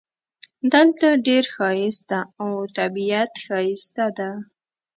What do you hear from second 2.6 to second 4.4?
طبیعت ښایسته ده